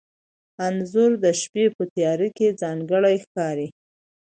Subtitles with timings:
[0.67, 3.67] انځور د شپې په تیاره کې ځانګړی ښکاري.